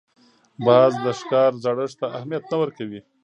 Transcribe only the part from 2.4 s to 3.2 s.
نه ورکوي